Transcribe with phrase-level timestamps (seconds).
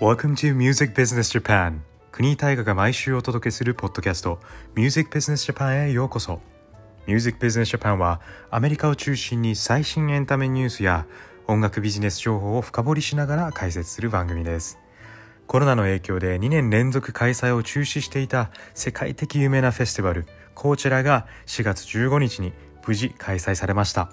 [0.00, 1.82] Welcome to Music Business Japan.
[2.10, 4.40] 国大河が毎週お届けするポッドキャスト。
[4.74, 6.40] Music Business Japan へようこそ。
[7.06, 11.06] Music Business Japan はアメリカを中心に最新エンタメニュースや
[11.46, 14.78] 音楽ビジネス情報を深掘りしながら解説する番組です。
[15.46, 20.24] コロナの影響で2年連続開催を中止していた世界的有名なフェスティバル
[20.54, 22.54] コーチェラが4月15日に
[22.86, 24.10] 無事開催されました。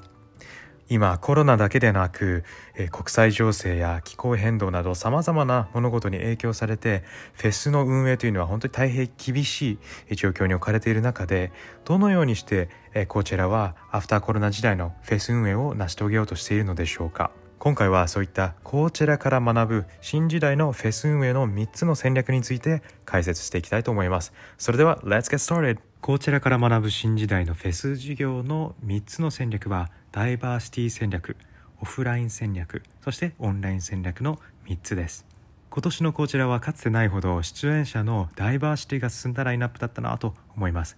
[0.90, 2.44] 今コロナだけでなく、
[2.76, 7.04] え国際情勢や気候変動などさまざまな物事に影響されて
[7.34, 11.52] フェスの運営というのは本当に大変厳しい状況に置かれている中で
[11.84, 17.32] どのようにして、えコーチェラはアフターコロナ時代のフェス運営を成し遂げようとしているのでしょうか。
[17.60, 24.32] 今回はそういったコーチェラから学ぶ新時代のフェス運営の3つの戦略について解説していきたいと思います。
[24.58, 31.36] それでは Let's get started コーチェラから学ぶ新時代のフェス事業の3つの戦略はダイバーシティ戦略
[31.82, 35.26] オフライン戦略そしてオンライン戦略の3つです。
[35.70, 40.98] 今年のこちらはかつてないほど出演者のダイバーシティが進んだラインナップだったなと思います。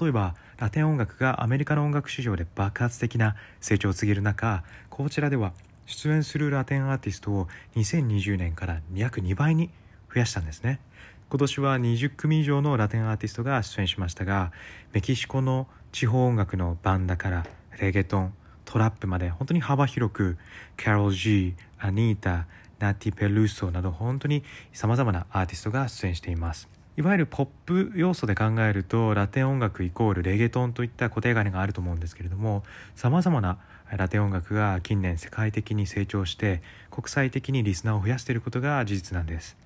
[0.00, 5.52] 例えばラテン音楽がアメリカの音楽市場で爆発的な成長を告げる中こちらでは
[5.86, 9.70] 出演するラテンアーティストを2020年から約2倍に
[10.12, 10.80] 増やしたんですね。
[11.28, 14.52] 今年は20組以上のラテンアーティストが出演しましたが
[14.92, 17.46] メキシコの地方音楽のバンダから
[17.80, 18.34] レゲトン
[18.70, 20.38] トラップまで本当に幅広く
[20.76, 22.46] キャロル・ジーアニータ
[22.78, 26.68] ナティ・ペルーソなど本当にさまざまなアーティストが出演しています。
[26.96, 32.62] いわゆるポップ要素で考えるとラテン音楽イコールレゲトンといった固定概念があると思うんですけれども
[32.94, 33.58] さまざまな
[33.90, 39.56] ラテン音楽が近年世界的に成長して国際的にリスナーを増やしていることが事実なんです。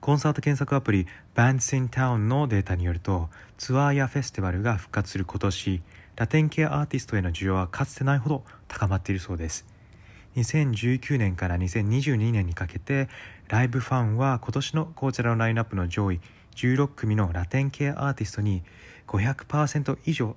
[0.00, 5.82] コンサート検索アプリ Bands in Town のデータによるとツアーやフェスティバルが復活する今年
[6.16, 9.66] ラテン系アーティストへの需要はかつてないほど高まっているそうです。
[10.36, 13.08] 2019年から2022年にかけて
[13.48, 16.20] ライブファンは今年のこちらのラインナップの上位
[16.54, 18.62] 16組のラテン系アーティストに
[19.08, 20.36] 500%以上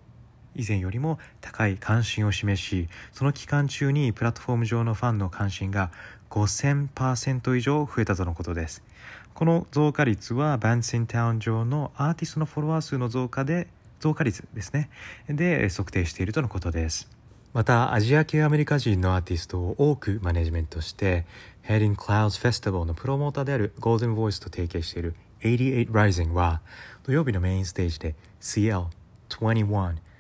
[0.56, 5.92] 以前よりも高い関心を示しその期間中にプラットフォーム上のファンの関心が
[6.34, 8.82] 5000%以上増えたとのことです。
[9.36, 13.68] この増加率はバンシンタウン上のアーティストのフォロワー数の増加で
[14.00, 14.90] 増加率ですね。
[15.30, 17.08] で測定しているとのことです。
[17.54, 21.28] またアジア系アメリカ人のアーティストを多くマネジメントして
[21.68, 26.62] Heading Clouds Festival のプロモーターである Golden Voice と提携している88 Rising は
[27.04, 30.13] 土曜日のメインステージで CL21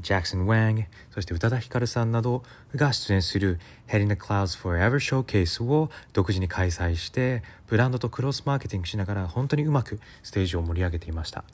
[0.00, 2.42] ジャクソン・ウェンそして宇多田ヒカルさんなど
[2.74, 11.44] が出演する Head in the Clouds Forever Showcase を独自に開催してブランドとクロスマーケティングしながら本当にうまくステージを盛り上げていました。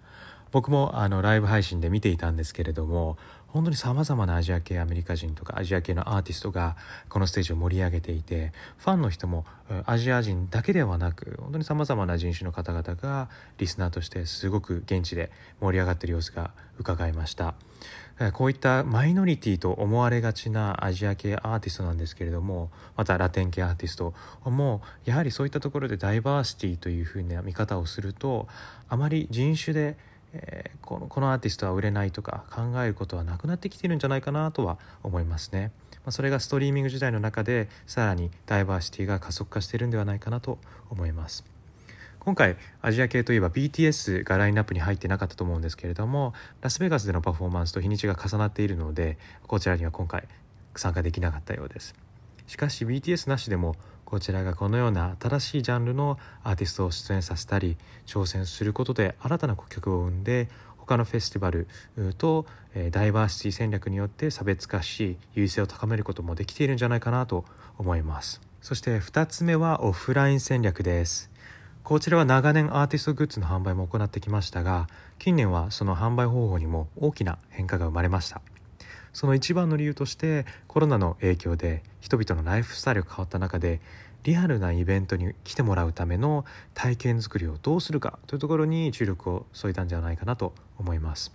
[0.57, 3.19] 僕もあのライブ配信で見ていたんですけれども
[3.49, 6.79] 本当にさまざまなアジア系アメリカ人とかアジア系のアーティストが
[7.11, 9.45] このステージを盛り上げていてファンの人も
[9.85, 13.29] アジア人だけではなく本当にさまざまな人種の方々が
[13.59, 15.31] リスナーとしてすごく現地で
[15.61, 17.53] 盛り上がっている様子が伺いました。
[18.33, 28.49] こういったマイノリティと思われがちなアジア系アーティストなんですけれどもまたラテン系アーティストもやはりそういったところでダイバーシティというふうな見方をすると
[28.89, 29.99] あまり人種で
[30.43, 35.73] えー、このこのアーティストは売れないとか考えることはなくなってきてるんじゃないかなとは思いますね。
[36.05, 40.59] まあ、それがストリーミング時代の中でさらにダイバーシティが加速化しているんではないかなと
[40.91, 41.45] 思います。
[42.21, 50.27] 今回アジア系といえば BTS がラインナップに入ってなかったと思うんですけれどもラスベガスでのパフォーマンスと日にちが重なっているのでこちらには今回
[50.75, 51.95] 参加できなかったようです
[52.49, 53.77] しかし BTS なしでも
[54.07, 61.67] こちらがこのような新しいジャンルのアーティストを出演させたり挑戦することで新たな顧客を生んで他のフェスティバル
[62.17, 62.47] と
[62.93, 67.45] ダイバーシティ戦略によって差別化し優位性を高めることもできているんじゃないかなと
[67.77, 68.41] 思います。
[68.63, 71.31] そして2つ目はオフライン戦略です。
[71.83, 74.89] こちらは長年アーティストグッズの販売も行ってきましたが
[75.19, 78.41] 近年はその販売方法にも大きな変化が生まれました。
[79.17, 83.81] その一番の理由としてコロナの影響で人々のライフスタイルが変わった中で
[84.25, 86.45] リアルなイベントに来てもらうための
[86.75, 91.33] 体験作りをどうするかというところに注力を注いだんじゃないかなと思います。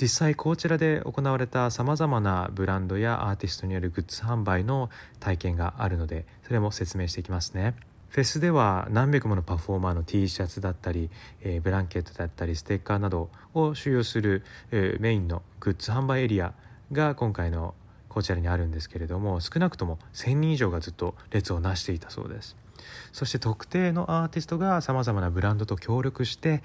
[0.00, 4.88] 実際こちらで行われたさまざまなブランドやアーティストによるグッズ販売の
[5.18, 7.74] 体験があるのでそれも説明していきますね。
[8.10, 16.54] フェスでは何百ものパフォーマーの T シャツだったり、えー、ブランケットだったりステッカーなどを収容する、えー、メインのグッズ販売エリア
[16.92, 17.74] が今回の
[18.08, 22.56] こちらにあるんですけれども少なくとも1,000人以上がずっと列をなしていたそうです
[23.12, 26.62] そして特定のアーティストがさまざまなブランドと協力して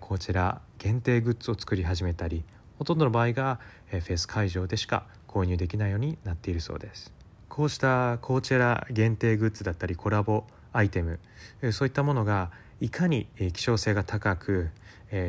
[0.00, 2.44] こちら限定グッズを作り始めたり
[2.78, 3.60] ほとんどの場合が
[3.90, 7.12] フェス会場でしか購入できないようになっているそうです
[7.48, 11.18] こうしたコーチェラ限定グッズだったりコラボアイテム
[11.72, 12.50] そういったものが
[12.80, 14.70] いかに希少性が高く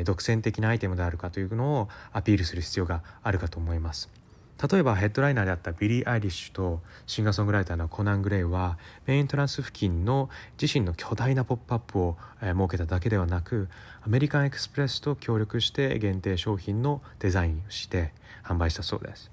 [0.04, 4.19] 独占的なアイテムであるかというのをアピールする必要があるかと思います。
[4.68, 8.76] 例えばヘッドライナーであったビリー・アイリッシュとシンガーソングライターのコナン・グレイは
[9.06, 10.28] メインエントランス付近の
[10.60, 13.68] 自身の巨大なポップアップを設けただけではなく
[14.04, 18.12] アメリカンエクスプレスと協力して限定商品のデザインをして
[18.44, 19.30] 販売したそうです。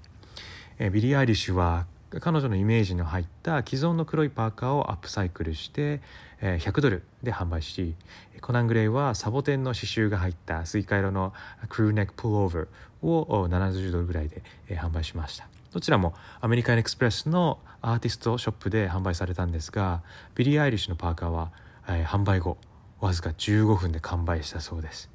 [0.78, 1.86] ビリー・アイリッシュは
[2.20, 6.00] 彼女のイメージの入った既存の黒いパーカーをアップサイクルして
[6.40, 7.94] 100ドルで販売し
[8.40, 11.34] コナン・グレイはサボテンの刺繍が入ったスイカ色の
[11.68, 12.66] クルーネックプルオーバー
[13.02, 15.48] を70ドルぐらいで販売しました。
[15.72, 20.02] どちらもアメリカンエクスプレスのアーティストショップで販売されたんですが
[20.34, 21.52] ビリー・アイリッシュのパーカーは
[21.86, 22.56] 販売後
[23.00, 25.10] わずか15分で完売したそうです。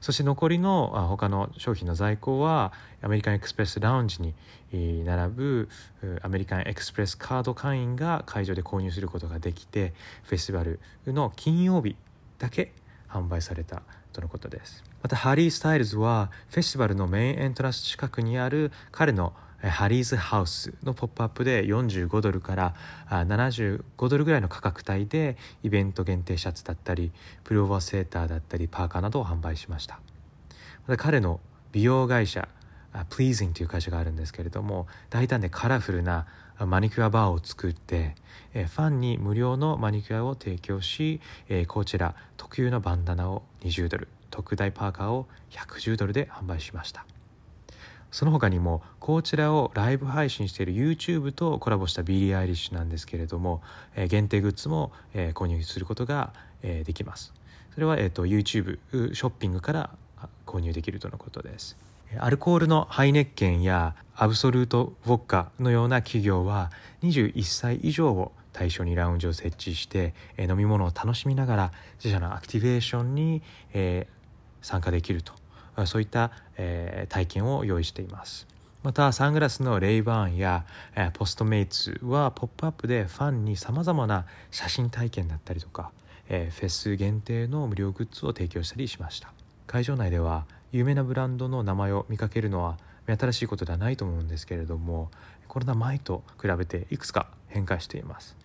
[0.00, 2.72] そして残りの他の商品の在庫は
[3.02, 5.68] アメリカンエクスプレスラウンジに並ぶ
[6.22, 9.94] アメリカンエクスプレスカード会員が会場で購入することができて
[10.24, 11.94] フェスティバルの金曜日
[12.38, 12.72] だけ
[13.08, 13.82] 販売された
[14.12, 14.91] とのことです。
[15.02, 22.74] またハリー・スタイルズはフェスティバルのメインエントランス近くにある彼のハリーズハウスのポップアップで45ドルから
[23.10, 27.12] 75ドルぐらいの価格帯でイベント限定シャツだったり
[27.44, 30.00] プルオーバーセーターだったりパーカーなどを販売しました。
[30.86, 31.40] また彼の
[31.70, 32.48] 美容会社
[33.08, 36.26] プリーズンという会社があるんですけれども大胆でカラフルな
[36.58, 38.14] マニキュアバーを作って
[38.52, 41.20] ファンに無料のマニキュアを提供し
[41.68, 44.08] こちら特有のバンダナを20ドル。
[44.32, 47.06] 特大パーカーを110ドルで販売しました。
[48.10, 53.62] その他にもこちらをライブ配信している YouTube とコラボしたビリー・アイリッシュなんですけれども、
[53.94, 56.32] え限定グッズも、え購入することが、
[56.62, 57.32] えできます。
[57.72, 58.78] それは、えーと、YouTube
[59.14, 59.90] ショッピングから
[60.44, 61.76] 購入できるとのことです。
[62.18, 66.70] アルコールのハイネッケンやアブソルートウォッカのような企業は
[67.02, 73.42] 21歳以上を対象にラウンジを設置して、飲み物を楽しみながら自社のアクティベーションに、
[73.72, 74.06] え
[74.62, 75.34] 参加できると。
[75.86, 78.46] そういった、えー、体験を用意しています。
[78.82, 80.64] またサングラスのレイバーンや、
[80.96, 85.92] えー、ポストメイツはポップアップでファンにさまざまな写真体験だったりとか、
[86.28, 89.32] えー、フェス限定の無料グッズを提供したりしました。
[89.66, 92.76] 会場内では有名なブランドの名前を見かけるのは
[93.06, 95.10] 目新しいことではないと思うんですけれども
[95.48, 98.36] コロナ前と比べていくつか変化しています。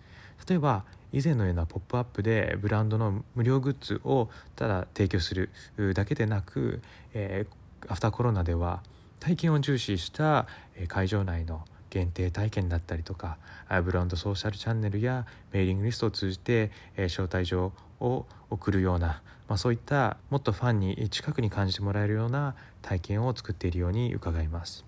[0.46, 5.50] 例えば以前のようなポップアップでブランドの無料グッズをただ提供する
[5.94, 6.82] だけでなく、
[7.14, 8.82] えー、アフターコロナでは
[9.20, 10.46] 体験を重視した
[10.88, 13.38] 会場内の限定体験だったりとか
[13.84, 24.84] ブランドソーシャルチャンネルやメーリングリストを通じて招待状を送るような、まあ、そういったもっとファンに近くに感じてもらえるような体験を作っているように伺います。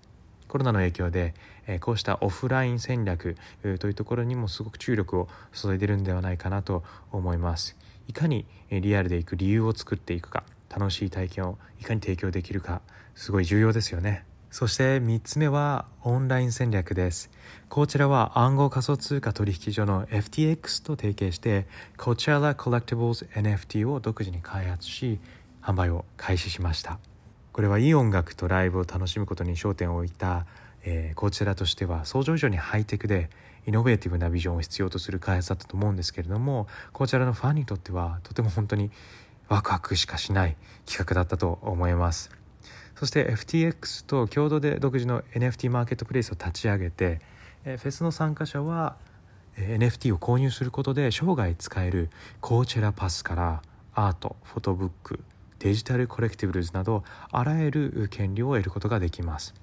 [0.51, 1.33] コロナの影響で、
[1.65, 3.37] えこうしたオフライン戦略
[3.79, 6.83] というところにもすごく注力を注いでるんではないかなと
[7.13, 7.77] 思います。
[8.09, 12.81] いかにリアルでいく理由を作っていくか楽しい体験をいかに提供できるか
[13.15, 14.25] すごい重要ですよね。
[14.49, 17.31] そして3つ目はオンライン戦略です。
[17.69, 21.65] こちらは暗号仮想通貨取引所の FTX と提携して
[21.97, 25.17] Coachella Collectibles NFT を独自に開発し
[25.61, 26.99] 販売を開始しました。
[27.53, 30.45] これはいい音楽とライブを楽しむことに焦点を置いた、
[30.83, 33.29] えー、こちらとしては想像以上にハイテクで
[33.67, 38.89] イノベーティブなビジョンを必要とする開発だったと思うんですけれどもこちらのファンにとってはとても本当に
[39.49, 42.31] ワクワクしかしない企画だったと思います。
[42.95, 47.19] そして FTX と共同で独自の NFT マーケットプレイスを立ち上げて
[47.63, 48.95] フェスの参加者は
[49.57, 52.09] NFT を購入することで生涯使える
[52.39, 53.61] コーチェラパスから
[53.93, 55.19] アートフォトブック
[55.61, 59.53] デジタルコレクティブルズなどあらゆる権利を得ることができます。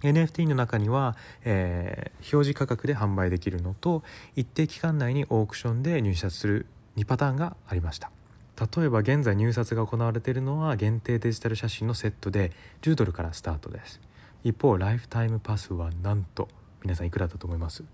[0.00, 4.02] NFT の中には、えー、表示価格で販売できるのと
[4.36, 6.66] 一定期間内にオークションで入札する
[6.96, 8.10] 2パターンがありました。
[8.58, 14.00] 例えば現在入札が行われているのは限定デジタル写真のセットで10ドルからスタートです。
[14.44, 16.48] 一方ライフタイムパスはなんと
[16.82, 17.84] 皆さんいくらだと思います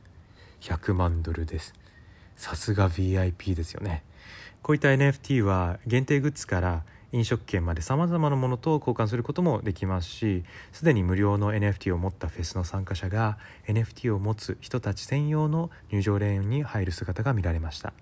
[0.61, 1.75] ？100万ドルです。
[2.37, 4.05] さすが VIP ですよね。
[4.63, 6.85] こういった NFT は限定グッズから
[7.15, 10.43] 飲食券までさまざまなものと交換することもできますし
[10.73, 17.93] すでに無料の NFT を持ったフェスの参加者が NFT を持つ人たち専用の入場レーンに入る姿が見られました。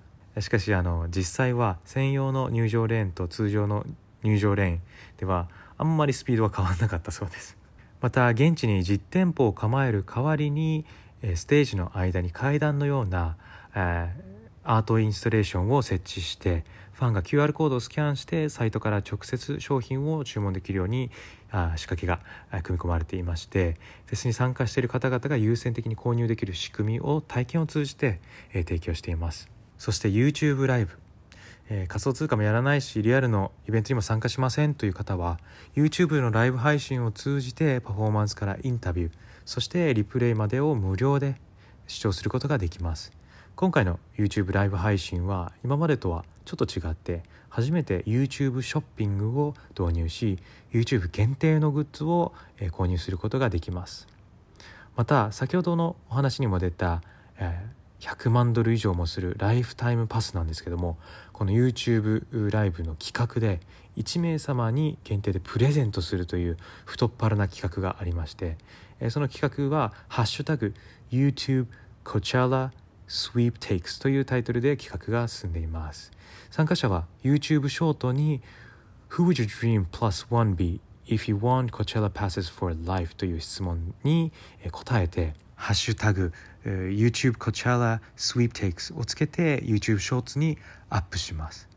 [0.41, 3.85] しかしあの実際は専用の入場レーンと通常の
[4.23, 4.81] 入場レーン
[5.19, 7.59] ではあんまりスピードは変わらなかったそうです。
[8.01, 10.87] また現地に実店舗を構える代わりに
[11.35, 13.37] ステージの間に階段のような、
[13.75, 14.23] えー、
[14.65, 16.65] アートインストレーションを設置して
[17.03, 21.11] ファンが QR コードをスキャンしてサイトから直接商品を注文できるように
[21.77, 22.21] 仕掛けが
[22.63, 28.21] 組み込まれていましてフェスに参加している方々が優先的に購入できる仕組みを体験を通じて
[28.53, 29.51] 提供しています。
[29.79, 30.93] そして YouTube ライブ。
[31.71, 35.39] え、仮想通貨もやらないしリアルのイベントにも参加しませんという方は
[35.75, 39.11] YouTube のライブ配信を通じてパフォーマンスからインタビュー
[39.45, 41.37] そしてリプレイまでを無料で
[41.87, 43.22] 視聴することができます。
[43.55, 50.39] 今回の YouTube ライブ配信は今までとはちょっと違って初めて YouTube ショッピングを導入し
[50.73, 54.09] YouTube 限定のグッズを購入することができます。
[54.97, 57.03] また先ほどのお話にも出た、
[58.01, 60.99] 100万ドル以上もするライフタイムパスなんですけども
[61.33, 63.61] この YouTube ライブの企画で
[63.97, 68.57] 1名様に限定でプレゼントするという太っ腹な企画がありまして
[69.11, 70.75] その企画は「ハッシュタグ
[71.13, 71.67] YouTube
[73.13, 76.11] Coachella Sweeptakes」というタイトルで企画が進んでいます
[76.51, 78.41] 参加者は YouTube ショートに
[79.11, 84.33] 「Who would your dream plus one be if you want Coachella passes for life」という質問に
[84.71, 86.33] 答えてハッシュタグ、
[86.65, 91.69] YouTube Coachella Sweeptakes をつけて YouTube ショーツにアップします、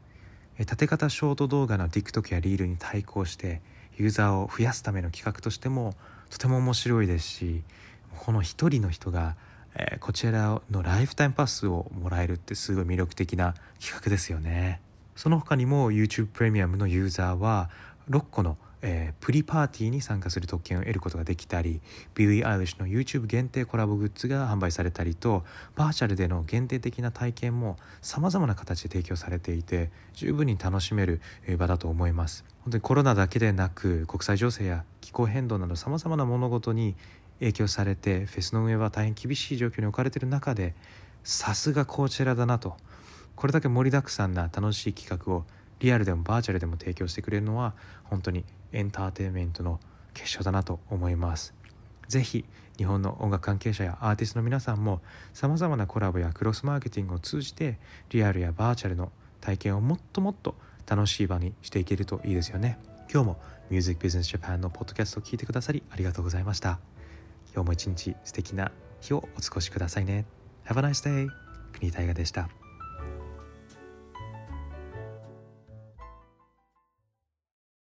[0.58, 3.62] え、縦型ショート動画の TikTok やリールに対抗して
[3.96, 5.94] ユーザーを増やすための企画としても
[6.32, 7.64] とても面白いですし
[8.18, 9.36] この一人の人が、
[9.76, 14.82] えー、こちらのライフタイムパスをもらえるってすごい魅力的な企画ですよね。
[15.16, 17.70] その他にも YouTube プレミアムのユーザーは
[18.10, 21.82] 6個のえー、プリパーティーに参加する特権を得ることができたり
[22.14, 25.44] ビリー・アイリッシュの YouTube 限定コラボグッズが販売されたりと
[25.76, 31.20] バーチャルでの限定的な体験もさまざまな形で提供されていて十分に楽しめる
[31.58, 32.46] 場だと思います。
[32.64, 36.96] 本当にコロナだけでなく国際情勢や気候変動などさまざまな物事に
[37.40, 40.74] 影響されてフェスの運営は大変厳しい状況に置かれている中で
[41.24, 42.78] さすがこちらだなと。
[43.36, 45.44] これだけ盛りだくさんな楽しい企画を
[45.80, 47.74] リアルでもバーチャルでも提供してくれるのは
[48.06, 49.80] 本当にエンターテインメントの
[50.14, 51.54] 結晶だなと思います。
[52.08, 52.46] ぜひ
[52.78, 55.02] 日本の音楽関係者やアーティストの皆さんも
[55.34, 57.78] さまざまなコラボやクロスマーケティングを通じて
[58.10, 59.12] リアルやバーチャルの
[59.42, 60.56] 体験をもっともっと
[60.88, 62.78] 楽しい場にしていけるといいですよね。
[63.12, 63.38] 今日も
[63.70, 66.80] Music Business Japan のポッドキャストを聞いてくださりありがとうございました。
[67.56, 68.70] 今日も一日素敵な
[69.00, 70.26] 日をお過ごしくださいね。
[70.66, 71.30] Have a nice day
[71.72, 72.50] 国大河でした。